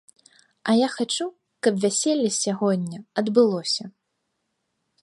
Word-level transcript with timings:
А 0.71 0.73
я 0.77 0.87
хачу, 0.93 1.27
каб 1.67 1.73
вяселле 1.83 2.29
сягоння 2.41 2.99
адбылося. 3.25 3.83